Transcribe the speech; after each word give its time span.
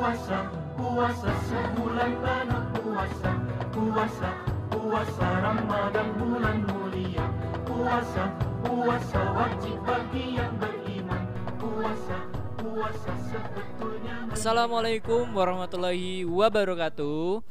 puasa 0.00 0.48
puasa 0.80 1.28
sebulan 1.44 2.12
penuh 2.24 2.64
puasa. 2.80 3.30
Puasa 3.68 4.30
puasa 4.72 5.26
Ramadan 5.44 6.08
bulan 6.16 6.56
mulia. 6.64 7.28
Puasa 7.68 8.32
puasa 8.64 9.20
wajib 9.36 9.76
bagi 9.84 10.40
yang 10.40 10.56
beriman. 10.56 11.20
Puasa 11.60 12.16
puasa 12.56 13.12
sebetulnya 13.28 14.24
Assalamualaikum 14.32 15.28
warahmatullahi 15.36 16.24
wabarakatuh. 16.24 17.44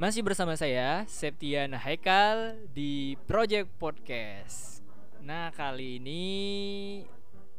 Masih 0.00 0.24
bersama 0.24 0.56
saya 0.56 1.04
Septian 1.04 1.76
Haikal 1.76 2.64
di 2.72 3.20
Project 3.28 3.68
Podcast. 3.76 4.80
Nah 5.20 5.52
kali 5.52 6.00
ini 6.00 6.24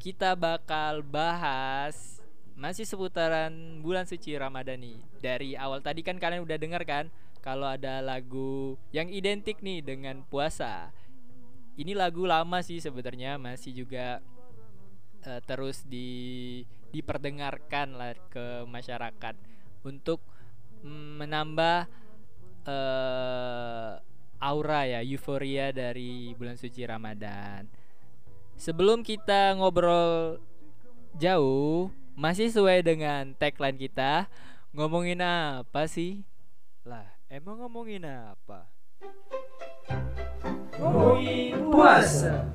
kita 0.02 0.34
bakal 0.34 1.06
bahas 1.06 2.21
masih 2.56 2.86
seputaran 2.86 3.82
bulan 3.82 4.06
suci 4.06 4.36
Ramadan 4.38 4.80
nih 4.80 5.00
Dari 5.20 5.50
awal 5.58 5.82
tadi 5.82 6.06
kan 6.06 6.20
kalian 6.22 6.46
udah 6.46 6.58
dengar 6.60 6.84
kan 6.86 7.10
Kalau 7.42 7.66
ada 7.66 8.00
lagu 8.06 8.78
yang 8.94 9.10
identik 9.10 9.66
nih 9.66 9.82
dengan 9.82 10.22
puasa. 10.30 10.94
Ini 11.74 11.98
lagu 11.98 12.30
lama 12.30 12.62
sih 12.62 12.78
sebenarnya 12.78 13.42
masih 13.42 13.82
juga 13.82 14.22
eh, 15.26 15.42
terus 15.50 15.82
di 15.82 16.62
diperdengarkan 16.94 17.98
lah 17.98 18.14
ke 18.30 18.62
masyarakat. 18.70 19.34
Untuk 19.82 20.22
mm, 20.86 21.26
menambah 21.26 21.90
eh, 22.70 23.92
aura 24.42 24.82
ya 24.90 25.00
euforia 25.06 25.70
dari 25.74 26.38
bulan 26.38 26.58
suci 26.58 26.86
Ramadan. 26.86 27.66
Sebelum 28.58 29.02
kita 29.02 29.58
ngobrol 29.58 30.38
jauh, 31.18 31.90
masih 32.16 32.52
sesuai 32.52 32.84
dengan 32.86 33.36
tagline 33.36 33.78
kita, 33.78 34.28
ngomongin 34.76 35.22
apa 35.22 35.88
sih? 35.88 36.24
Lah, 36.88 37.08
emang 37.28 37.62
ngomongin 37.64 38.08
apa? 38.08 38.70
Ngomongin 40.80 41.70
puasa. 41.70 42.48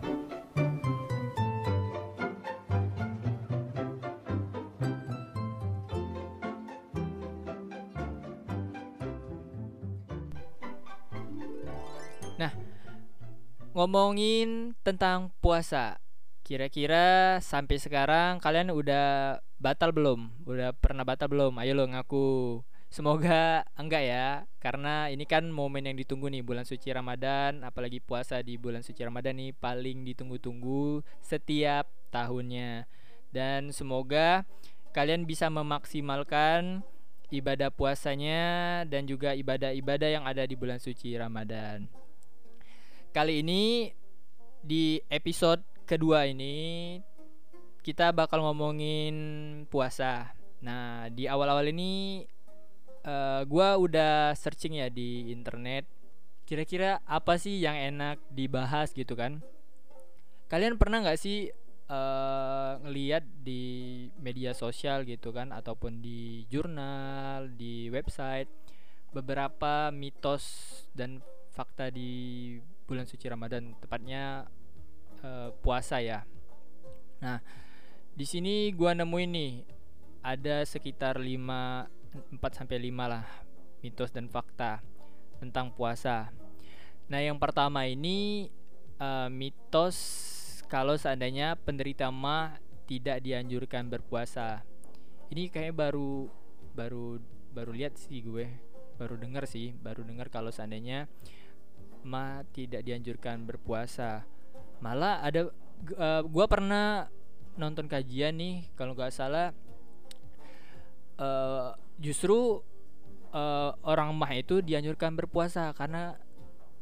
ngomongin 13.76 14.72
tentang 14.80 15.28
puasa. 15.44 16.00
Kira-kira 16.40 17.36
sampai 17.44 17.76
sekarang 17.76 18.40
kalian 18.40 18.72
udah 18.72 19.36
batal 19.66 19.90
belum? 19.90 20.30
Udah 20.46 20.70
pernah 20.78 21.02
batal 21.02 21.26
belum? 21.26 21.58
Ayo 21.58 21.74
lo 21.74 21.90
ngaku. 21.90 22.62
Semoga 22.86 23.66
enggak 23.74 24.02
ya, 24.06 24.46
karena 24.62 25.10
ini 25.10 25.26
kan 25.26 25.42
momen 25.50 25.90
yang 25.90 25.98
ditunggu 25.98 26.30
nih 26.30 26.46
bulan 26.46 26.62
suci 26.62 26.94
Ramadan, 26.94 27.66
apalagi 27.66 27.98
puasa 27.98 28.38
di 28.46 28.54
bulan 28.54 28.86
suci 28.86 29.02
Ramadan 29.02 29.34
nih 29.42 29.50
paling 29.58 30.06
ditunggu-tunggu 30.06 31.02
setiap 31.18 31.90
tahunnya. 32.14 32.86
Dan 33.34 33.74
semoga 33.74 34.46
kalian 34.94 35.26
bisa 35.26 35.50
memaksimalkan 35.50 36.86
ibadah 37.34 37.74
puasanya 37.74 38.86
dan 38.86 39.02
juga 39.02 39.34
ibadah-ibadah 39.34 40.08
yang 40.08 40.24
ada 40.24 40.46
di 40.46 40.54
bulan 40.54 40.78
suci 40.78 41.18
Ramadan. 41.18 41.90
Kali 43.10 43.42
ini 43.42 43.90
di 44.62 45.02
episode 45.10 45.58
kedua 45.90 46.22
ini 46.30 46.96
kita 47.86 48.10
bakal 48.10 48.42
ngomongin 48.42 49.14
puasa. 49.70 50.34
Nah, 50.58 51.06
di 51.14 51.30
awal-awal 51.30 51.70
ini 51.70 52.26
uh, 53.06 53.46
gua 53.46 53.78
udah 53.78 54.34
searching 54.34 54.82
ya 54.82 54.90
di 54.90 55.30
internet 55.30 55.86
kira-kira 56.42 56.98
apa 57.06 57.38
sih 57.38 57.62
yang 57.62 57.78
enak 57.78 58.18
dibahas 58.34 58.90
gitu 58.90 59.14
kan. 59.14 59.38
Kalian 60.50 60.74
pernah 60.82 60.98
nggak 61.06 61.18
sih 61.18 61.54
uh, 61.86 62.82
ngeliat 62.82 63.22
di 63.46 63.62
media 64.18 64.50
sosial 64.50 65.06
gitu 65.06 65.30
kan 65.30 65.54
ataupun 65.54 66.02
di 66.02 66.42
jurnal, 66.50 67.54
di 67.54 67.86
website 67.86 68.50
beberapa 69.14 69.94
mitos 69.94 70.42
dan 70.90 71.22
fakta 71.54 71.94
di 71.94 72.54
bulan 72.86 73.06
suci 73.06 73.30
Ramadan, 73.30 73.78
tepatnya 73.78 74.46
uh, 75.22 75.54
puasa 75.62 76.02
ya. 76.02 76.26
Nah, 77.22 77.38
di 78.16 78.24
sini 78.24 78.72
gua 78.72 78.96
nemuin 78.96 79.30
nih 79.30 79.54
ada 80.24 80.64
sekitar 80.64 81.20
5 81.20 82.40
4 82.40 82.58
sampai 82.58 82.80
5 82.80 83.12
lah 83.12 83.26
mitos 83.84 84.10
dan 84.10 84.26
fakta 84.32 84.80
tentang 85.36 85.68
puasa. 85.70 86.32
Nah, 87.12 87.20
yang 87.20 87.36
pertama 87.36 87.84
ini 87.84 88.48
uh, 88.98 89.28
mitos 89.28 89.94
kalau 90.66 90.96
seandainya 90.96 91.54
penderita 91.60 92.08
mah 92.08 92.56
tidak 92.88 93.20
dianjurkan 93.20 93.92
berpuasa. 93.92 94.64
Ini 95.30 95.52
kayaknya 95.52 95.76
baru 95.76 96.26
baru 96.72 97.20
baru 97.52 97.70
lihat 97.76 98.00
sih 98.00 98.24
gue, 98.24 98.48
baru 98.96 99.20
dengar 99.20 99.44
sih, 99.44 99.76
baru 99.76 100.02
dengar 100.02 100.32
kalau 100.32 100.48
seandainya 100.50 101.06
ma 102.06 102.46
tidak 102.54 102.86
dianjurkan 102.86 103.44
berpuasa 103.44 104.22
malah 104.80 105.24
ada 105.24 105.50
uh, 105.96 106.22
gua 106.22 106.46
pernah 106.46 107.10
nonton 107.56 107.88
kajian 107.88 108.36
nih 108.36 108.68
kalau 108.76 108.92
nggak 108.92 109.12
salah 109.12 109.52
uh, 111.20 111.72
justru 111.96 112.60
uh, 113.32 113.70
orang 113.84 114.12
mah 114.12 114.32
itu 114.36 114.60
dianjurkan 114.60 115.16
berpuasa 115.16 115.72
karena 115.72 116.16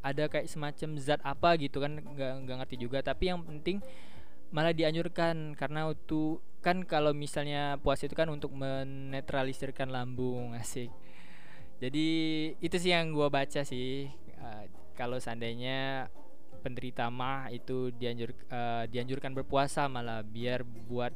ada 0.05 0.29
kayak 0.29 0.45
semacam 0.45 1.01
zat 1.01 1.17
apa 1.25 1.57
gitu 1.57 1.81
kan 1.81 1.97
nggak 1.97 2.45
nggak 2.45 2.57
ngerti 2.61 2.75
juga. 2.77 3.01
Tapi 3.01 3.33
yang 3.33 3.41
penting 3.41 3.81
malah 4.53 4.71
dianjurkan 4.71 5.57
karena 5.57 5.89
itu 5.89 6.37
kan 6.61 6.85
kalau 6.85 7.11
misalnya 7.13 7.81
puasa 7.81 8.05
itu 8.05 8.13
kan 8.13 8.29
untuk 8.29 8.53
menetralisirkan 8.53 9.89
lambung 9.89 10.53
asik. 10.61 10.93
Jadi 11.81 12.07
itu 12.61 12.75
sih 12.79 12.93
yang 12.93 13.11
gue 13.11 13.27
baca 13.27 13.65
sih 13.65 14.07
uh, 14.39 14.63
kalau 14.95 15.19
seandainya 15.19 16.07
penderita 16.65 17.13
mah 17.13 17.53
itu 17.53 17.93
dianjur 17.93 18.33
uh, 18.49 18.89
dianjurkan 18.89 19.37
berpuasa 19.37 19.85
malah 19.85 20.25
biar 20.25 20.65
buat 20.65 21.13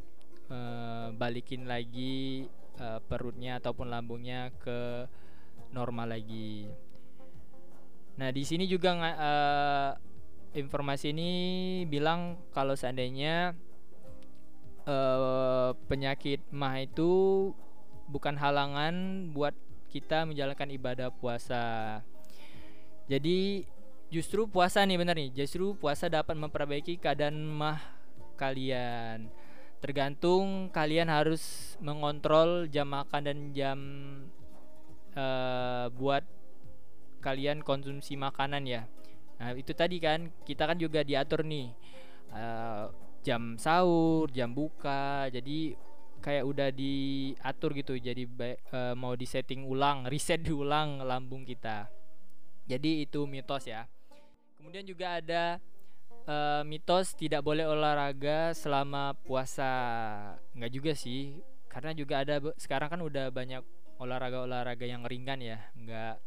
uh, 0.54 1.10
balikin 1.18 1.66
lagi 1.66 2.46
uh, 2.78 3.02
perutnya 3.02 3.58
ataupun 3.58 3.90
lambungnya 3.90 4.54
ke 4.62 5.10
normal 5.74 6.14
lagi. 6.14 6.70
Nah 8.22 8.30
di 8.30 8.46
sini 8.46 8.70
juga 8.70 8.94
uh, 8.94 9.98
informasi 10.54 11.10
ini 11.10 11.32
bilang 11.90 12.38
kalau 12.54 12.78
seandainya 12.78 13.58
uh, 14.86 15.74
penyakit 15.90 16.46
mah 16.54 16.78
itu 16.78 17.10
bukan 18.06 18.38
halangan 18.38 19.30
buat 19.34 19.58
kita 19.90 20.30
menjalankan 20.30 20.70
ibadah 20.70 21.10
puasa. 21.10 22.02
Jadi 23.10 23.66
justru 24.10 24.50
puasa 24.50 24.82
nih 24.86 24.98
bener 24.98 25.16
nih, 25.18 25.30
justru 25.46 25.78
puasa 25.78 26.10
dapat 26.10 26.34
memperbaiki 26.34 26.98
keadaan 26.98 27.38
mah 27.46 27.80
kalian. 28.38 29.30
Tergantung 29.80 30.74
kalian 30.76 31.08
harus 31.08 31.76
mengontrol 31.80 32.68
jam 32.68 32.92
makan 32.92 33.22
dan 33.24 33.40
jam 33.56 33.80
uh, 35.16 35.88
buat 35.96 36.26
kalian 37.24 37.64
konsumsi 37.64 38.20
makanan 38.20 38.68
ya. 38.68 38.84
Nah 39.40 39.56
itu 39.56 39.72
tadi 39.72 40.04
kan 40.04 40.34
kita 40.44 40.68
kan 40.68 40.76
juga 40.76 41.00
diatur 41.00 41.48
nih 41.48 41.72
uh, 42.36 42.92
jam 43.24 43.56
sahur, 43.56 44.28
jam 44.32 44.52
buka, 44.52 45.32
jadi 45.32 45.76
kayak 46.20 46.44
udah 46.44 46.70
diatur 46.76 47.72
gitu. 47.76 47.94
Jadi 47.96 48.28
uh, 48.76 48.96
mau 49.00 49.16
disetting 49.16 49.64
ulang, 49.64 50.04
reset 50.12 50.44
diulang 50.44 51.04
lambung 51.04 51.48
kita. 51.48 51.88
Jadi 52.68 53.08
itu 53.08 53.24
mitos 53.26 53.66
ya. 53.66 53.88
Kemudian 54.60 54.84
juga 54.84 55.24
ada 55.24 55.58
uh, 56.28 56.62
mitos 56.68 57.16
tidak 57.16 57.42
boleh 57.42 57.64
olahraga 57.64 58.52
selama 58.52 59.16
puasa. 59.24 59.72
Enggak 60.52 60.72
juga 60.76 60.92
sih, 60.94 61.40
karena 61.72 61.96
juga 61.96 62.22
ada 62.22 62.44
sekarang 62.60 62.92
kan 62.92 63.02
udah 63.02 63.32
banyak 63.32 63.64
olahraga-olahraga 63.98 64.84
yang 64.84 65.08
ringan 65.08 65.40
ya, 65.40 65.60
enggak 65.74 66.20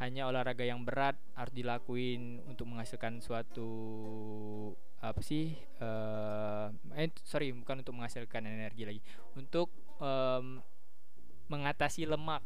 hanya 0.00 0.24
olahraga 0.32 0.64
yang 0.64 0.80
berat 0.80 1.12
harus 1.36 1.52
dilakuin 1.52 2.40
untuk 2.48 2.64
menghasilkan 2.64 3.20
suatu 3.20 3.68
apa 5.00 5.20
sih 5.20 5.52
uh, 5.80 6.72
eh 6.96 7.12
sorry 7.20 7.52
bukan 7.52 7.84
untuk 7.84 7.92
menghasilkan 8.00 8.48
energi 8.48 8.88
lagi. 8.88 9.00
Untuk 9.36 9.68
um, 10.00 10.64
mengatasi 11.52 12.08
lemak. 12.08 12.40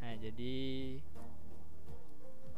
Nah 0.00 0.16
jadi 0.16 0.56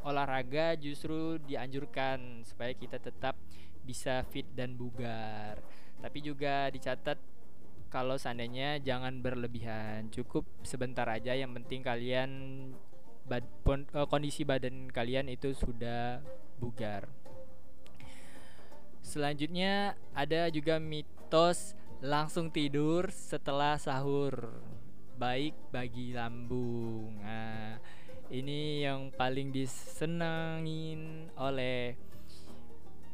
olahraga 0.06 0.78
justru 0.78 1.42
dianjurkan 1.42 2.46
supaya 2.46 2.70
kita 2.70 3.02
tetap 3.02 3.34
bisa 3.82 4.22
fit 4.30 4.46
dan 4.54 4.78
bugar. 4.78 5.58
Tapi 5.98 6.18
juga 6.22 6.70
dicatat 6.70 7.18
kalau 7.90 8.14
seandainya 8.14 8.78
jangan 8.82 9.18
berlebihan 9.18 10.06
cukup 10.14 10.46
sebentar 10.62 11.06
aja. 11.10 11.34
Yang 11.34 11.62
penting 11.62 11.80
kalian 11.82 12.30
bad, 13.26 13.42
pon, 13.66 13.82
uh, 13.90 14.06
kondisi 14.06 14.46
badan 14.46 14.86
kalian 14.94 15.26
itu 15.26 15.50
sudah 15.54 16.22
bugar. 16.62 17.10
Selanjutnya 19.02 19.94
ada 20.14 20.50
juga 20.50 20.78
mitos 20.78 21.74
langsung 21.98 22.50
tidur 22.50 23.10
setelah 23.10 23.78
sahur. 23.78 24.54
Baik 25.16 25.54
bagi 25.72 26.12
lambung. 26.14 27.18
Nah 27.22 27.78
ini 28.30 28.82
yang 28.82 29.14
paling 29.14 29.54
disenangin 29.54 31.30
oleh 31.38 31.94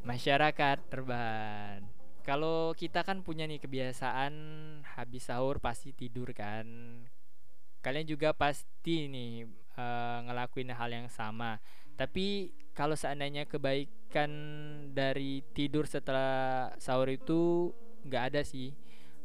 masyarakat 0.03 0.79
terbahan. 0.89 1.85
Kalau 2.23 2.71
kita 2.79 3.03
kan 3.03 3.27
punya 3.27 3.45
nih 3.51 3.59
kebiasaan 3.59 4.33
habis 4.95 5.27
sahur 5.27 5.59
pasti 5.59 5.91
tidur 5.91 6.31
kan. 6.33 6.67
Kalian 7.83 8.07
juga 8.07 8.31
pasti 8.31 9.11
nih 9.11 9.43
uh, 9.75 10.19
ngelakuin 10.31 10.71
hal 10.71 10.91
yang 10.91 11.09
sama. 11.11 11.59
Tapi 11.99 12.55
kalau 12.73 12.95
seandainya 12.97 13.45
kebaikan 13.45 14.31
dari 14.95 15.43
tidur 15.53 15.85
setelah 15.85 16.71
sahur 16.79 17.11
itu 17.11 17.75
nggak 18.07 18.25
ada 18.33 18.43
sih. 18.47 18.73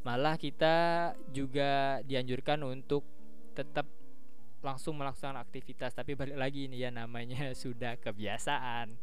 Malah 0.01 0.35
kita 0.41 0.75
juga 1.29 2.01
dianjurkan 2.01 2.65
untuk 2.65 3.05
tetap 3.53 3.96
langsung 4.65 4.97
melaksanakan 4.97 5.43
aktivitas 5.45 5.93
tapi 5.93 6.17
balik 6.17 6.37
lagi 6.37 6.65
ini 6.65 6.81
ya 6.81 6.89
namanya 6.89 7.51
sudah 7.63 7.95
kebiasaan. 7.97 8.97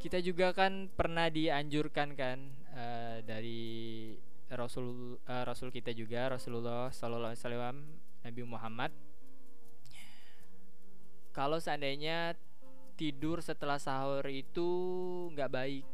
Kita 0.00 0.20
juga 0.20 0.52
kan 0.52 0.92
pernah 0.92 1.32
dianjurkan 1.32 2.12
kan 2.12 2.38
uh, 2.76 3.24
dari 3.24 4.12
Rasul 4.52 5.16
uh, 5.24 5.44
Rasul 5.48 5.72
kita 5.72 5.96
juga 5.96 6.28
Rasulullah 6.28 6.92
Wasallam 6.92 7.80
Nabi 8.20 8.42
Muhammad. 8.44 8.92
Kalau 11.32 11.56
seandainya 11.56 12.36
tidur 12.94 13.42
setelah 13.42 13.80
sahur 13.80 14.22
itu 14.30 14.68
nggak 15.34 15.50
baik 15.50 15.84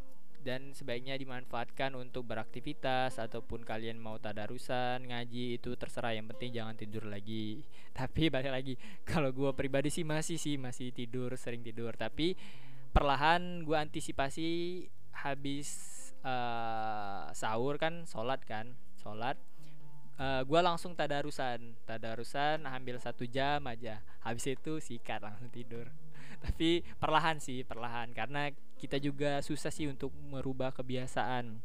dan 0.40 0.72
sebaiknya 0.72 1.16
dimanfaatkan 1.20 1.92
untuk 1.96 2.26
beraktivitas 2.26 3.20
ataupun 3.20 3.62
kalian 3.62 4.00
mau 4.00 4.16
tadarusan 4.16 5.04
ngaji 5.06 5.60
itu 5.60 5.76
terserah. 5.76 6.16
Yang 6.16 6.36
penting 6.36 6.50
jangan 6.56 6.74
tidur 6.76 7.04
lagi. 7.06 7.62
Tapi 7.98 8.32
balik 8.32 8.52
lagi 8.52 8.74
kalau 9.04 9.30
gue 9.30 9.52
pribadi 9.52 9.92
sih 9.92 10.02
masih 10.02 10.40
sih 10.40 10.56
masih 10.56 10.90
tidur 10.90 11.36
sering 11.36 11.60
tidur. 11.60 11.92
Tapi 11.94 12.34
perlahan 12.90 13.62
gue 13.62 13.76
antisipasi 13.76 14.48
habis 15.14 15.68
uh, 16.24 17.28
sahur 17.36 17.76
kan 17.76 18.08
sholat 18.08 18.40
kan 18.48 18.72
sholat 18.98 19.36
uh, 20.20 20.24
eh, 20.24 20.42
gue 20.44 20.60
langsung 20.60 20.92
tadarusan. 20.92 21.80
Tadarusan 21.88 22.68
ambil 22.68 23.00
satu 23.00 23.24
jam 23.24 23.64
aja. 23.64 24.04
Habis 24.20 24.60
itu 24.60 24.78
sikat 24.78 25.24
langsung 25.24 25.48
tidur. 25.48 25.88
Tapi 26.44 26.84
perlahan 27.00 27.40
sih 27.40 27.64
perlahan. 27.64 28.12
Karena 28.12 28.52
kita 28.80 28.96
juga 28.96 29.44
susah 29.44 29.68
sih 29.68 29.84
untuk 29.84 30.08
merubah 30.32 30.72
kebiasaan. 30.72 31.60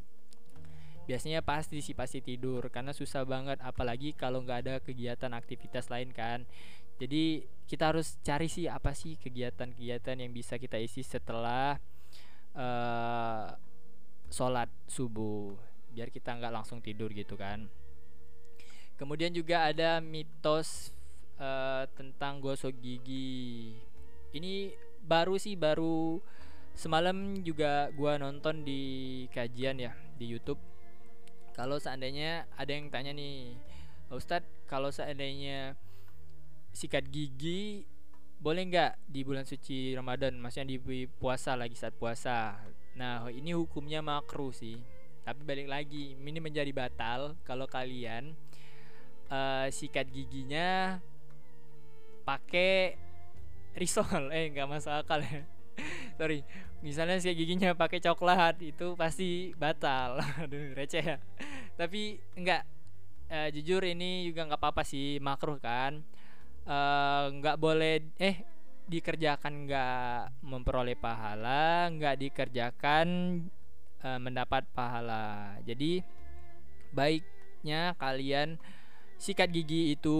Biasanya 1.07 1.39
pasti 1.39 1.79
sih 1.79 1.95
pasti 1.95 2.19
tidur 2.19 2.67
karena 2.67 2.91
susah 2.91 3.23
banget 3.23 3.61
apalagi 3.63 4.11
kalau 4.11 4.43
nggak 4.43 4.59
ada 4.67 4.75
kegiatan 4.83 5.31
aktivitas 5.31 5.87
lain 5.87 6.11
kan. 6.11 6.43
Jadi 6.99 7.47
kita 7.71 7.95
harus 7.95 8.19
cari 8.19 8.51
sih 8.51 8.67
apa 8.67 8.91
sih 8.91 9.15
kegiatan-kegiatan 9.15 10.19
yang 10.19 10.31
bisa 10.35 10.59
kita 10.59 10.75
isi 10.75 11.05
setelah 11.07 11.79
uh, 12.57 13.47
sholat 14.27 14.67
subuh 14.91 15.55
biar 15.95 16.11
kita 16.11 16.35
nggak 16.35 16.51
langsung 16.51 16.83
tidur 16.83 17.13
gitu 17.15 17.39
kan. 17.39 17.71
Kemudian 18.99 19.31
juga 19.31 19.71
ada 19.71 20.03
mitos 20.03 20.91
uh, 21.39 21.87
tentang 21.95 22.43
gosok 22.43 22.75
gigi. 22.79 23.75
Ini 24.35 24.71
baru 25.05 25.37
sih 25.37 25.53
baru 25.55 26.19
semalam 26.75 27.39
juga 27.41 27.89
gua 27.95 28.19
nonton 28.19 28.67
di 28.67 29.23
kajian 29.31 29.79
ya 29.79 29.95
di 30.19 30.27
YouTube. 30.27 30.59
Kalau 31.55 31.79
seandainya 31.79 32.43
ada 32.59 32.71
yang 32.75 32.91
tanya 32.91 33.15
nih 33.15 33.55
Ustadz 34.11 34.67
kalau 34.67 34.91
seandainya 34.91 35.79
sikat 36.75 37.07
gigi 37.07 37.87
boleh 38.35 38.67
nggak 38.67 39.07
di 39.07 39.23
bulan 39.23 39.47
suci 39.47 39.95
Ramadan? 39.95 40.35
Maksudnya 40.35 40.75
di 40.75 41.07
puasa 41.07 41.55
lagi 41.55 41.79
saat 41.79 41.95
puasa. 41.95 42.59
Nah 42.99 43.23
ini 43.31 43.55
hukumnya 43.55 44.03
makruh 44.03 44.51
sih. 44.51 44.77
Tapi 45.23 45.41
balik 45.41 45.71
lagi 45.71 46.13
ini 46.13 46.39
menjadi 46.43 46.69
batal 46.69 47.39
kalau 47.47 47.65
kalian 47.65 48.35
uh, 49.31 49.65
sikat 49.71 50.11
giginya 50.11 50.99
pakai 52.27 52.99
risol. 53.79 54.29
Eh 54.35 54.51
nggak 54.51 54.67
masuk 54.67 54.91
akal 54.91 55.23
ya. 55.23 55.47
Sorry 56.19 56.43
misalnya 56.85 57.17
sikat 57.17 57.33
giginya 57.33 57.73
pakai 57.73 57.97
coklat 57.97 58.61
itu 58.61 58.93
pasti 58.93 59.57
batal. 59.57 60.21
Aduh 60.45 60.77
receh 60.77 61.01
ya. 61.01 61.17
Tapi 61.73 62.21
enggak 62.37 62.61
uh, 63.33 63.49
jujur 63.49 63.81
ini 63.81 64.29
juga 64.29 64.45
nggak 64.45 64.61
apa-apa 64.61 64.85
sih 64.85 65.17
makruh 65.17 65.57
kan. 65.57 66.05
Eh, 66.65 67.25
nggak 67.41 67.57
uh, 67.57 67.61
boleh 67.61 68.01
eh 68.21 68.41
dikerjakan 68.85 69.65
nggak 69.65 70.45
memperoleh 70.45 70.97
pahala 70.97 71.89
nggak 71.89 72.21
dikerjakan 72.21 73.07
uh, 74.05 74.19
mendapat 74.21 74.69
pahala. 74.69 75.57
Jadi 75.65 76.05
baiknya 76.93 77.97
kalian 77.97 78.61
sikat 79.17 79.49
gigi 79.49 79.97
itu 79.97 80.17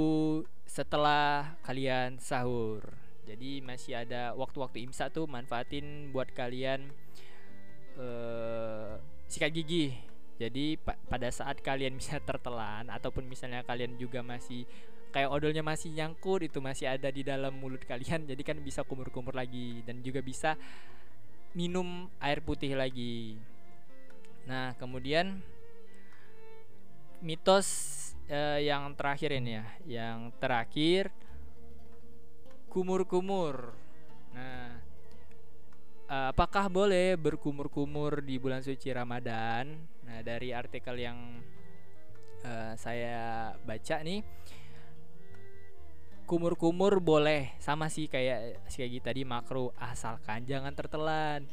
setelah 0.65 1.53
kalian 1.61 2.17
sahur 2.17 3.04
jadi 3.25 3.59
masih 3.65 3.93
ada 3.97 4.37
waktu-waktu 4.37 4.85
imsak 4.85 5.17
tuh 5.17 5.25
manfaatin 5.25 6.13
buat 6.13 6.29
kalian 6.31 6.93
uh, 7.97 9.01
sikat 9.25 9.51
gigi. 9.51 9.97
Jadi 10.35 10.77
pa 10.77 10.93
pada 11.09 11.31
saat 11.33 11.59
kalian 11.65 11.97
bisa 12.01 12.21
tertelan 12.21 12.87
ataupun 12.93 13.25
misalnya 13.25 13.65
kalian 13.65 13.97
juga 13.97 14.21
masih 14.21 14.69
kayak 15.09 15.31
odolnya 15.31 15.63
masih 15.63 15.95
nyangkut 15.95 16.43
itu 16.43 16.59
masih 16.59 16.91
ada 16.91 17.07
di 17.07 17.23
dalam 17.23 17.55
mulut 17.55 17.79
kalian 17.87 18.25
jadi 18.29 18.41
kan 18.43 18.59
bisa 18.59 18.83
kumur-kumur 18.83 19.31
lagi 19.31 19.79
dan 19.87 20.03
juga 20.03 20.19
bisa 20.19 20.59
minum 21.57 22.11
air 22.21 22.45
putih 22.45 22.77
lagi. 22.77 23.41
Nah 24.45 24.77
kemudian 24.77 25.41
mitos 27.25 27.67
uh, 28.29 28.61
yang 28.61 28.93
terakhir 28.93 29.33
ini 29.33 29.51
ya. 29.57 29.65
Yang 29.87 30.19
terakhir 30.37 31.03
kumur-kumur 32.75 33.71
nah 34.35 34.83
uh, 36.09 36.27
apakah 36.31 36.69
boleh 36.69 37.17
berkumur-kumur 37.17 38.21
di 38.21 38.37
bulan 38.37 38.61
suci 38.61 38.89
Ramadan? 38.93 39.73
Nah 40.05 40.19
dari 40.21 40.53
artikel 40.53 40.95
yang 40.97 41.41
uh, 42.45 42.73
saya 42.77 43.53
baca 43.65 44.01
nih 44.05 44.21
kumur-kumur 46.25 46.97
boleh 47.05 47.53
sama 47.61 47.85
sih 47.85 48.09
kayak 48.09 48.65
kayak 48.65 49.05
tadi 49.05 49.21
makro 49.21 49.73
asalkan 49.77 50.45
jangan 50.45 50.73
tertelan. 50.73 51.45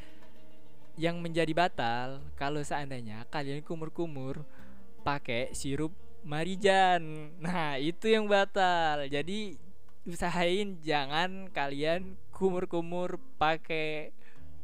Yang 0.92 1.24
menjadi 1.24 1.52
batal 1.56 2.20
kalau 2.36 2.60
seandainya 2.60 3.24
kalian 3.32 3.64
kumur-kumur 3.64 4.44
pakai 5.00 5.56
sirup 5.56 5.92
marijan. 6.20 7.32
Nah 7.40 7.80
itu 7.80 8.12
yang 8.12 8.28
batal. 8.28 9.08
Jadi 9.08 9.56
usahain 10.02 10.82
jangan 10.82 11.46
kalian 11.54 12.18
kumur-kumur 12.34 13.22
pakai 13.38 14.10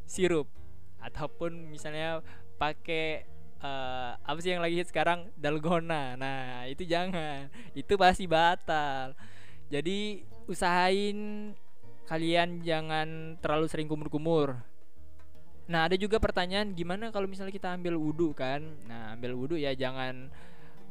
sirup. 0.08 0.50
Ataupun 0.98 1.70
misalnya 1.70 2.26
pakai 2.58 3.22
uh, 3.62 4.18
apa 4.18 4.38
sih 4.42 4.54
yang 4.54 4.64
lagi 4.64 4.82
sekarang? 4.82 5.30
Dalgona. 5.38 6.18
Nah 6.18 6.66
itu 6.66 6.82
jangan. 6.82 7.46
Itu 7.72 7.94
pasti 7.94 8.26
batal. 8.26 9.14
Jadi 9.70 10.26
usahain 10.48 11.52
kalian 12.08 12.64
jangan 12.64 13.36
terlalu 13.38 13.66
sering 13.68 13.86
kumur-kumur. 13.86 14.58
Nah 15.68 15.84
ada 15.84 15.94
juga 16.00 16.16
pertanyaan 16.16 16.72
gimana 16.72 17.12
kalau 17.12 17.28
misalnya 17.28 17.52
kita 17.52 17.76
ambil 17.76 18.00
wudhu 18.00 18.32
kan? 18.32 18.64
Nah 18.88 19.12
ambil 19.12 19.36
wudhu 19.36 19.60
ya 19.60 19.76
jangan 19.76 20.32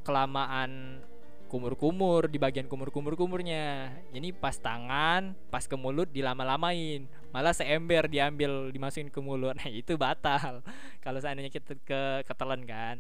kelamaan 0.06 1.02
kumur-kumur 1.48 2.28
di 2.28 2.38
bagian 2.38 2.68
kumur-kumur-kumurnya. 2.68 3.96
Ini 4.12 4.36
pas 4.36 4.60
tangan, 4.60 5.34
pas 5.50 5.64
ke 5.64 5.74
mulut 5.74 6.12
dilama-lamain. 6.12 7.08
Malah 7.32 7.56
seember 7.56 8.12
diambil 8.12 8.70
dimasukin 8.70 9.08
ke 9.08 9.20
mulut. 9.24 9.56
Nah, 9.56 9.72
itu 9.72 9.96
batal. 9.96 10.62
Kalau 11.04 11.20
seandainya 11.24 11.50
kita 11.50 11.74
ke 11.82 12.28
ketelan 12.28 12.68
kan. 12.68 13.00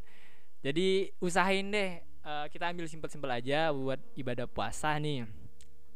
Jadi 0.65 1.13
usahain 1.21 1.69
deh 1.69 2.01
uh, 2.25 2.47
kita 2.49 2.73
ambil 2.73 2.89
simpel-simpel 2.89 3.29
aja 3.29 3.69
buat 3.69 4.01
ibadah 4.17 4.49
puasa 4.49 4.97
nih 4.97 5.29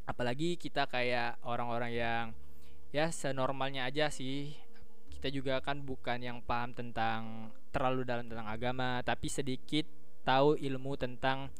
apalagi 0.10 0.60
kita 0.60 0.89
kayak 0.89 1.39
orang-orang 1.46 1.91
yang 1.93 2.25
ya 2.91 3.08
senormalnya 3.13 3.88
aja 3.88 4.12
sih 4.12 4.51
kita 5.22 5.29
juga 5.29 5.62
kan 5.62 5.86
bukan 5.86 6.17
yang 6.17 6.41
paham 6.41 6.74
tentang 6.74 7.53
terlalu 7.70 8.01
dalam 8.01 8.25
tentang 8.25 8.50
agama, 8.50 9.05
tapi 9.05 9.29
sedikit 9.29 9.86
tahu 10.25 10.58
ilmu 10.58 10.98
tentang 10.98 11.53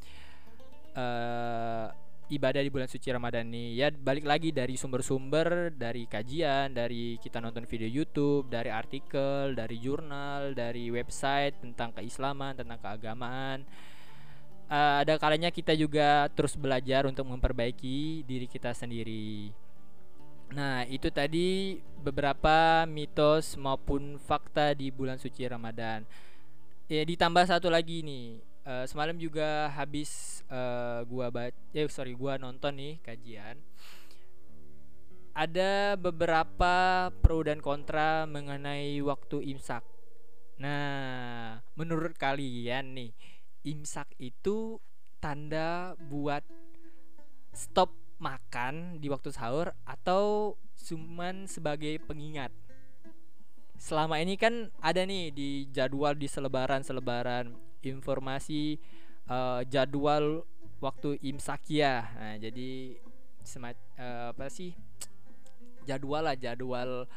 uh, 0.96 1.88
ibadah 2.32 2.64
di 2.64 2.72
bulan 2.72 2.88
suci 2.88 3.12
Ramadan 3.12 3.48
ini. 3.52 3.76
Ya 3.76 3.92
balik 3.92 4.24
lagi 4.24 4.56
dari 4.56 4.80
sumber-sumber, 4.80 5.76
dari 5.76 6.08
kajian, 6.08 6.72
dari 6.72 7.20
kita 7.20 7.44
nonton 7.44 7.68
video 7.68 7.92
YouTube, 7.92 8.48
dari 8.48 8.72
artikel, 8.72 9.52
dari 9.52 9.76
jurnal, 9.78 10.56
dari 10.56 10.88
website 10.88 11.60
tentang 11.60 11.92
keislaman, 11.92 12.56
tentang 12.56 12.80
keagamaan. 12.80 13.68
Uh, 14.72 15.04
ada 15.04 15.20
kalanya 15.20 15.52
kita 15.52 15.76
juga 15.76 16.32
terus 16.32 16.56
belajar 16.56 17.04
untuk 17.04 17.28
memperbaiki 17.28 18.24
diri 18.24 18.48
kita 18.48 18.72
sendiri. 18.72 19.52
Nah, 20.52 20.84
itu 20.88 21.08
tadi 21.12 21.80
beberapa 22.00 22.84
mitos 22.88 23.56
maupun 23.56 24.20
fakta 24.20 24.76
di 24.76 24.92
bulan 24.92 25.16
suci 25.16 25.48
Ramadan. 25.48 26.04
Ya, 26.92 27.04
ditambah 27.08 27.48
satu 27.48 27.72
lagi 27.72 28.04
nih. 28.04 28.51
Uh, 28.62 28.86
semalam 28.86 29.18
juga 29.18 29.74
habis 29.74 30.42
uh, 30.46 31.02
gua 31.10 31.34
baca 31.34 31.58
eh 31.74 31.90
sorry, 31.90 32.14
gua 32.14 32.38
nonton 32.38 32.78
nih 32.78 33.02
kajian. 33.02 33.58
Ada 35.34 35.98
beberapa 35.98 37.10
pro 37.26 37.42
dan 37.42 37.58
kontra 37.58 38.30
mengenai 38.30 39.02
waktu 39.02 39.42
imsak. 39.50 39.82
Nah, 40.62 41.58
menurut 41.74 42.14
kalian 42.20 42.94
nih, 42.94 43.12
imsak 43.66 44.14
itu 44.22 44.78
tanda 45.18 45.98
buat 45.98 46.46
stop 47.54 47.90
makan 48.22 49.02
di 49.02 49.10
waktu 49.10 49.34
sahur 49.34 49.74
atau 49.82 50.54
cuman 50.78 51.50
sebagai 51.50 51.98
pengingat 52.06 52.54
selama 53.82 54.22
ini 54.22 54.38
kan 54.38 54.70
ada 54.78 55.02
nih 55.02 55.34
di 55.34 55.50
jadwal 55.74 56.14
di 56.14 56.30
selebaran 56.30 56.86
selebaran 56.86 57.50
informasi 57.90 58.78
uh, 59.26 59.66
jadwal 59.66 60.46
waktu 60.82 61.18
imsak 61.26 61.66
ya 61.70 62.06
nah 62.18 62.36
jadi 62.38 62.98
semat 63.42 63.78
uh, 63.98 64.34
apa 64.34 64.50
sih 64.50 64.78
jadwal 65.86 66.22
lah 66.22 66.38
jadwal 66.38 67.10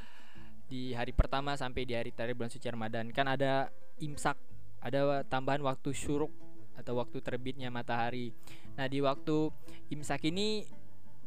di 0.65 0.97
hari 0.97 1.13
pertama 1.13 1.53
sampai 1.55 1.85
di 1.85 1.93
hari 1.93 2.11
terakhir 2.11 2.37
bulan 2.41 2.53
suci 2.53 2.67
Ramadan 2.73 3.13
kan 3.13 3.29
ada 3.29 3.69
imsak 4.01 4.41
ada 4.81 5.21
tambahan 5.29 5.61
waktu 5.61 5.93
syuruk 5.93 6.33
atau 6.75 6.97
waktu 6.99 7.21
terbitnya 7.21 7.69
matahari 7.69 8.33
nah 8.75 8.89
di 8.89 9.05
waktu 9.05 9.53
imsak 9.93 10.29
ini 10.33 10.65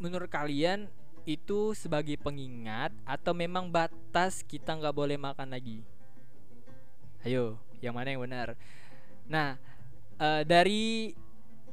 menurut 0.02 0.30
kalian 0.30 0.90
itu 1.28 1.76
sebagai 1.76 2.16
pengingat 2.16 2.96
atau 3.04 3.36
memang 3.36 3.68
batas 3.68 4.48
kita 4.48 4.80
nggak 4.80 4.96
boleh 4.96 5.20
makan 5.20 5.52
lagi? 5.52 5.84
Ayo, 7.28 7.60
yang 7.84 8.00
mana 8.00 8.16
yang 8.16 8.24
benar? 8.24 8.56
Nah, 9.28 9.60
uh, 10.20 10.42
dari 10.48 11.12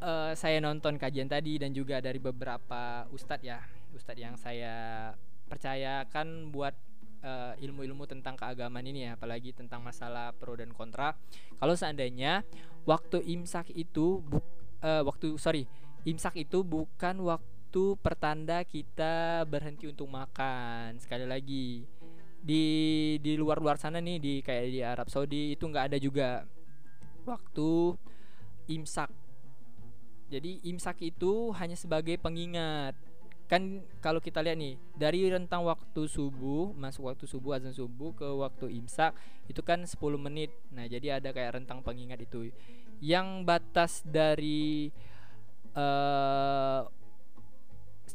uh, 0.03 0.33
saya 0.35 0.59
nonton 0.59 0.99
kajian 0.99 1.31
tadi 1.31 1.59
dan 1.59 1.71
juga 1.71 2.03
dari 2.03 2.19
beberapa 2.19 3.07
ustadz 3.15 3.47
ya, 3.47 3.63
ustadz 3.95 4.21
yang 4.23 4.35
saya 4.35 5.11
percayakan 5.47 6.51
buat 6.51 6.75
uh, 7.23 7.55
ilmu-ilmu 7.63 8.11
tentang 8.11 8.35
keagamaan 8.35 8.87
ini 8.87 9.07
ya, 9.07 9.15
apalagi 9.15 9.55
tentang 9.55 9.87
masalah 9.87 10.35
pro 10.35 10.59
dan 10.59 10.75
kontra. 10.75 11.15
Kalau 11.59 11.75
seandainya 11.79 12.43
waktu 12.83 13.23
imsak 13.23 13.71
itu, 13.71 14.19
bu, 14.19 14.43
uh, 14.83 15.03
waktu 15.07 15.39
sorry, 15.39 15.71
imsak 16.03 16.43
itu 16.43 16.67
bukan 16.67 17.23
waktu 17.23 17.85
pertanda 18.03 18.67
kita 18.67 19.47
berhenti 19.47 19.87
untuk 19.91 20.11
makan 20.11 20.99
sekali 20.99 21.27
lagi 21.27 21.87
di 22.45 22.65
di 23.25 23.41
luar 23.41 23.57
luar 23.57 23.81
sana 23.81 24.05
nih 24.05 24.21
di 24.21 24.35
kayak 24.45 24.65
di 24.69 24.81
Arab 24.85 25.09
Saudi 25.09 25.57
itu 25.57 25.65
nggak 25.65 25.85
ada 25.89 25.99
juga 25.99 26.45
waktu 27.27 27.99
imsak. 28.69 29.11
Jadi 30.33 30.65
imsak 30.65 31.05
itu 31.05 31.53
hanya 31.57 31.77
sebagai 31.77 32.17
pengingat. 32.17 32.97
Kan 33.45 33.85
kalau 34.01 34.25
kita 34.25 34.41
lihat 34.41 34.57
nih 34.57 34.81
dari 34.97 35.29
rentang 35.29 35.69
waktu 35.69 36.09
subuh 36.09 36.73
masuk 36.73 37.13
waktu 37.13 37.29
subuh 37.29 37.61
azan 37.61 37.77
subuh 37.77 38.17
ke 38.17 38.25
waktu 38.25 38.73
imsak 38.81 39.13
itu 39.53 39.61
kan 39.61 39.85
10 39.85 40.01
menit. 40.17 40.49
Nah 40.73 40.89
jadi 40.89 41.21
ada 41.21 41.31
kayak 41.31 41.61
rentang 41.61 41.85
pengingat 41.85 42.25
itu. 42.25 42.49
Yang 43.05 43.29
batas 43.45 44.01
dari 44.01 44.89
uh, 45.77 46.89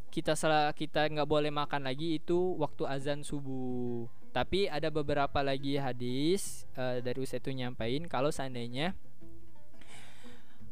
kita 0.09 0.33
salah 0.33 0.73
kita 0.73 1.05
nggak 1.05 1.29
boleh 1.29 1.53
makan 1.53 1.85
lagi 1.85 2.17
itu 2.17 2.57
waktu 2.57 2.89
azan 2.89 3.21
subuh 3.21 4.09
tapi 4.29 4.69
ada 4.69 4.87
beberapa 4.93 5.39
lagi 5.41 5.77
hadis 5.77 6.65
uh, 6.77 7.01
dari 7.01 7.19
Ustaz 7.21 7.41
itu 7.41 7.53
nyampain 7.53 8.05
kalau 8.05 8.29
seandainya 8.29 8.93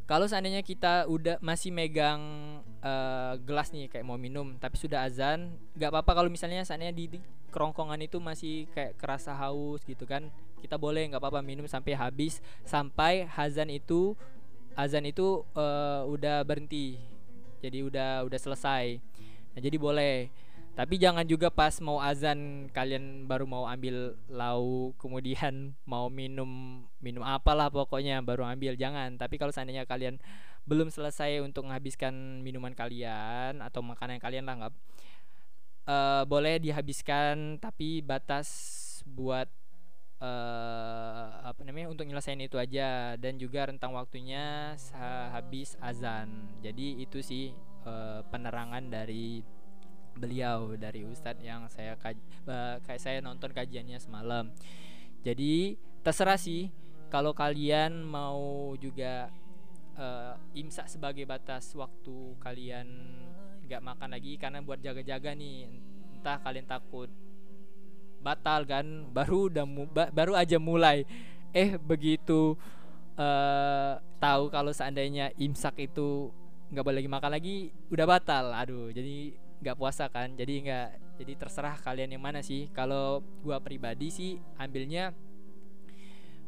kalau 0.08 0.24
seandainya 0.24 0.64
kita 0.64 1.04
udah 1.12 1.36
masih 1.44 1.74
megang 1.76 2.22
uh, 2.80 3.36
gelas 3.44 3.76
nih 3.76 3.92
kayak 3.92 4.08
mau 4.08 4.16
minum 4.16 4.56
tapi 4.56 4.80
sudah 4.80 5.04
azan 5.04 5.58
nggak 5.76 5.90
apa-apa 5.92 6.12
kalau 6.24 6.30
misalnya 6.32 6.64
seandainya 6.64 6.96
di, 6.96 7.20
kerongkongan 7.52 8.00
itu 8.06 8.22
masih 8.22 8.70
kayak 8.72 8.96
kerasa 8.96 9.36
haus 9.36 9.84
gitu 9.84 10.08
kan 10.08 10.32
kita 10.64 10.80
boleh 10.80 11.10
nggak 11.12 11.20
apa-apa 11.20 11.44
minum 11.44 11.68
sampai 11.68 11.98
habis 11.98 12.40
sampai 12.64 13.28
azan 13.36 13.68
itu 13.74 14.16
azan 14.78 15.04
itu 15.10 15.44
uh, 15.58 16.08
udah 16.08 16.46
berhenti 16.48 17.02
jadi 17.60 17.84
udah 17.84 18.12
udah 18.24 18.40
selesai 18.40 19.02
Nah, 19.58 19.66
jadi 19.66 19.82
boleh. 19.82 20.30
Tapi 20.78 21.02
jangan 21.02 21.26
juga 21.26 21.50
pas 21.50 21.74
mau 21.82 21.98
azan 21.98 22.70
kalian 22.70 23.26
baru 23.26 23.50
mau 23.50 23.66
ambil 23.66 24.14
lauk 24.30 24.94
kemudian 25.02 25.74
mau 25.90 26.06
minum 26.06 26.86
minum 27.02 27.26
apalah 27.26 27.74
pokoknya 27.74 28.22
baru 28.22 28.46
ambil 28.46 28.78
jangan. 28.78 29.18
Tapi 29.18 29.42
kalau 29.42 29.50
seandainya 29.50 29.90
kalian 29.90 30.22
belum 30.70 30.94
selesai 30.94 31.42
untuk 31.42 31.66
menghabiskan 31.66 32.14
minuman 32.46 32.78
kalian 32.78 33.58
atau 33.66 33.82
makanan 33.82 34.22
kalian 34.22 34.46
lah 34.46 34.54
nggak 34.54 34.74
uh, 35.90 36.24
boleh 36.30 36.62
dihabiskan 36.62 37.58
tapi 37.58 38.06
batas 38.06 38.46
buat 39.02 39.50
uh, 40.22 41.42
apa 41.42 41.58
namanya 41.66 41.90
untuk 41.90 42.06
nyelesain 42.06 42.38
itu 42.38 42.62
aja 42.62 43.18
dan 43.18 43.42
juga 43.42 43.66
rentang 43.66 43.98
waktunya 43.98 44.78
habis 45.34 45.74
azan. 45.82 46.54
Jadi 46.62 47.02
itu 47.02 47.18
sih 47.26 47.50
uh, 47.82 48.22
penerangan 48.30 48.94
dari 48.94 49.57
beliau 50.18 50.76
dari 50.76 51.06
ustadz 51.06 51.46
yang 51.46 51.70
saya 51.70 51.96
kayak 51.98 53.02
saya 53.02 53.22
nonton 53.22 53.54
kajiannya 53.54 54.02
semalam. 54.02 54.50
Jadi 55.22 55.78
terserah 56.02 56.40
sih 56.40 56.74
kalau 57.08 57.32
kalian 57.32 58.04
mau 58.04 58.76
juga 58.80 59.32
uh, 59.98 60.36
imsak 60.54 60.88
sebagai 60.88 61.24
batas 61.24 61.72
waktu 61.74 62.38
kalian 62.40 62.88
nggak 63.68 63.84
makan 63.84 64.10
lagi 64.16 64.40
karena 64.40 64.64
buat 64.64 64.80
jaga-jaga 64.80 65.36
nih 65.36 65.68
entah 66.20 66.40
kalian 66.40 66.68
takut 66.68 67.12
batal 68.24 68.64
kan 68.64 68.86
baru 69.18 69.52
udah 69.52 69.66
ba 69.92 70.06
baru 70.12 70.34
aja 70.36 70.56
mulai 70.60 71.04
eh 71.52 71.76
begitu 71.76 72.56
uh, 73.20 73.94
tahu 74.20 74.48
kalau 74.52 74.72
seandainya 74.72 75.32
imsak 75.36 75.92
itu 75.92 76.32
nggak 76.72 76.84
boleh 76.84 76.98
lagi 77.00 77.12
makan 77.12 77.32
lagi 77.32 77.56
udah 77.92 78.06
batal 78.06 78.52
aduh 78.52 78.92
jadi 78.92 79.47
nggak 79.62 79.78
puasa 79.78 80.10
kan. 80.10 80.34
Jadi 80.38 80.68
nggak 80.70 80.88
jadi 81.18 81.34
terserah 81.38 81.76
kalian 81.82 82.18
yang 82.18 82.24
mana 82.24 82.46
sih. 82.46 82.70
Kalau 82.74 83.26
gua 83.42 83.58
pribadi 83.62 84.10
sih 84.14 84.32
ambilnya 84.58 85.14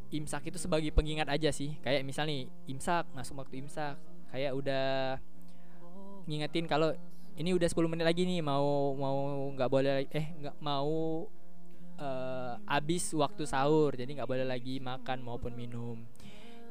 imsak 0.10 0.50
itu 0.50 0.58
sebagai 0.58 0.89
pengingat 0.94 1.30
aja 1.30 1.50
sih. 1.54 1.78
Kayak 1.82 2.06
misalnya 2.06 2.50
imsak 2.70 3.10
masuk 3.13 3.42
waktu 3.42 3.62
imsak. 3.62 3.98
Kayak 4.30 4.54
udah 4.58 4.88
ngingetin 6.30 6.70
kalau 6.70 6.94
ini 7.39 7.56
udah 7.56 7.66
10 7.72 7.89
menit 7.89 8.06
lagi 8.06 8.28
nih 8.28 8.44
mau 8.44 8.94
mau 8.94 9.50
nggak 9.56 9.70
boleh 9.72 10.06
eh 10.12 10.28
nggak 10.44 10.58
mau 10.60 11.25
uh, 11.98 12.54
habis 12.70 13.10
waktu 13.18 13.46
sahur. 13.50 13.98
Jadi 13.98 14.18
nggak 14.18 14.30
boleh 14.30 14.46
lagi 14.46 14.78
makan 14.78 15.25
maupun 15.25 15.54
minum. 15.58 15.98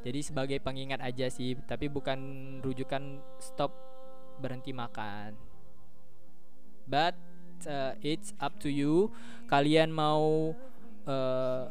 Jadi 0.07 0.23
sebagai 0.23 0.63
pengingat 0.63 1.03
aja 1.03 1.27
sih 1.27 1.59
tapi 1.67 1.91
bukan 1.91 2.19
rujukan 2.63 3.19
stop 3.43 3.75
berhenti 4.39 4.71
makan 4.71 5.48
but 6.89 7.15
uh, 7.69 7.93
it's 8.01 8.33
up 8.41 8.57
to 8.59 8.73
you 8.73 9.13
kalian 9.47 9.93
mau 9.93 10.57
uh, 11.05 11.69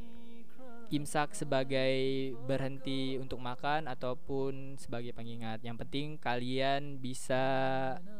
imsak 0.88 1.36
sebagai 1.36 2.32
berhenti 2.48 3.20
untuk 3.20 3.44
makan 3.44 3.92
ataupun 3.92 4.80
sebagai 4.80 5.12
pengingat. 5.12 5.60
Yang 5.60 5.84
penting 5.84 6.08
kalian 6.16 7.04
bisa 7.04 7.44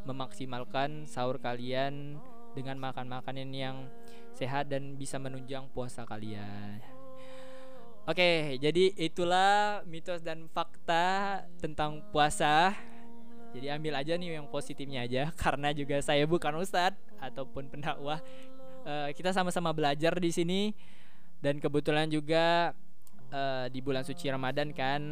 memaksimalkan 0.04 1.08
sahur 1.08 1.40
kalian 1.40 2.20
dengan 2.52 2.76
makan 2.76 3.08
makanan 3.08 3.48
yang 3.56 3.88
sehat 4.36 4.68
dan 4.68 5.00
bisa 5.00 5.16
menunjang 5.16 5.66
puasa 5.72 6.04
kalian. 6.04 6.80
Oke, 8.08 8.56
jadi 8.56 8.96
itulah 8.96 9.84
mitos 9.84 10.24
dan 10.24 10.48
fakta 10.48 11.44
tentang 11.60 12.00
puasa. 12.08 12.72
Jadi 13.56 13.66
ambil 13.72 13.94
aja 13.96 14.12
nih 14.14 14.40
yang 14.40 14.46
positifnya 14.48 15.08
aja 15.08 15.32
karena 15.42 15.72
juga 15.72 16.00
saya 16.04 16.24
bukan 16.28 16.60
ustadz 16.60 17.00
ataupun 17.20 17.68
pendakwah. 17.72 18.20
Uh, 18.88 19.10
kita 19.12 19.34
sama-sama 19.34 19.74
belajar 19.74 20.16
di 20.16 20.30
sini 20.32 20.72
Dan 21.42 21.60
kebetulan 21.60 22.08
juga 22.08 22.72
uh, 23.30 23.66
di 23.68 23.78
bulan 23.82 24.06
suci 24.06 24.30
Ramadan 24.30 24.72
kan 24.72 25.02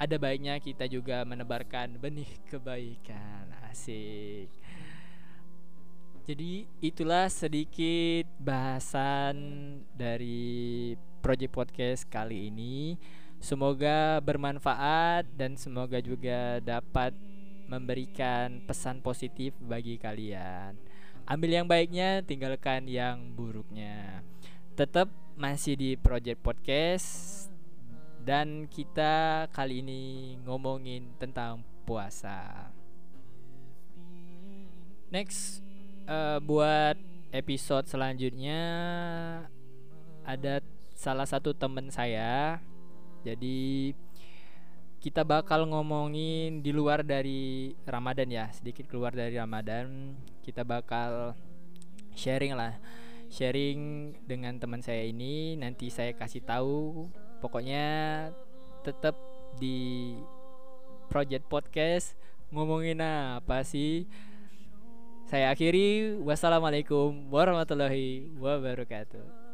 ada 0.00 0.16
baiknya 0.16 0.56
kita 0.60 0.88
juga 0.88 1.24
menebarkan 1.28 2.00
benih 2.00 2.28
kebaikan. 2.48 3.52
Asik. 3.68 4.48
Jadi 6.24 6.68
itulah 6.84 7.28
sedikit 7.32 8.28
bahasan 8.40 9.36
dari 9.92 10.94
project 11.20 11.52
podcast 11.52 12.02
kali 12.08 12.48
ini. 12.52 12.96
Semoga 13.40 14.20
bermanfaat 14.20 15.24
dan 15.32 15.56
semoga 15.56 15.96
juga 16.04 16.60
dapat 16.60 17.16
memberikan 17.70 18.66
pesan 18.66 18.98
positif 18.98 19.54
bagi 19.62 19.94
kalian. 19.94 20.74
Ambil 21.30 21.62
yang 21.62 21.70
baiknya, 21.70 22.26
tinggalkan 22.26 22.90
yang 22.90 23.30
buruknya. 23.38 24.26
Tetap 24.74 25.06
masih 25.38 25.78
di 25.78 25.90
project 25.94 26.42
podcast 26.42 27.08
dan 28.26 28.66
kita 28.66 29.46
kali 29.54 29.86
ini 29.86 30.34
ngomongin 30.42 31.14
tentang 31.22 31.62
puasa. 31.86 32.68
Next 35.14 35.62
uh, 36.10 36.42
buat 36.42 36.98
episode 37.30 37.86
selanjutnya 37.86 38.60
ada 40.26 40.60
salah 40.98 41.24
satu 41.24 41.54
temen 41.54 41.88
saya 41.88 42.58
jadi 43.22 43.94
kita 45.00 45.24
bakal 45.24 45.64
ngomongin 45.64 46.60
di 46.60 46.76
luar 46.76 47.00
dari 47.00 47.72
Ramadan 47.88 48.28
ya, 48.28 48.52
sedikit 48.52 48.84
keluar 48.84 49.16
dari 49.16 49.40
Ramadan. 49.40 50.12
Kita 50.44 50.60
bakal 50.60 51.32
sharing 52.12 52.52
lah. 52.52 52.76
Sharing 53.32 54.12
dengan 54.28 54.60
teman 54.60 54.84
saya 54.84 55.00
ini 55.08 55.56
nanti 55.56 55.88
saya 55.88 56.12
kasih 56.12 56.44
tahu. 56.44 57.08
Pokoknya 57.40 58.28
tetap 58.84 59.16
di 59.56 60.12
project 61.08 61.48
podcast 61.48 62.12
ngomongin 62.52 63.00
apa 63.00 63.64
sih? 63.64 64.04
Saya 65.32 65.48
akhiri 65.48 66.20
wassalamualaikum 66.20 67.32
warahmatullahi 67.32 68.36
wabarakatuh. 68.36 69.49